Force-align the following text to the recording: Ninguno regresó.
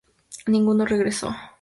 Ninguno 0.47 0.87
regresó. 0.87 1.29